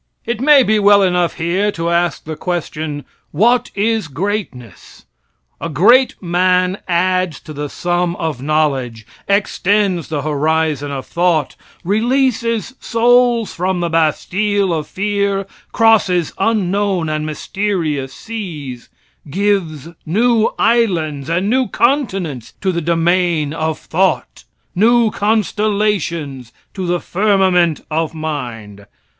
[0.25, 5.05] It may be well enough here to ask the question: "What is greatness?"
[5.59, 12.73] A great man adds to the sum of knowledge, extends the horizon of thought, releases
[12.79, 18.89] souls from the Bastille of fear, crosses unknown and mysterious seas,
[19.29, 26.99] gives new islands and new continents to the domain of thought, new constellations to the
[26.99, 28.87] firmament of mind.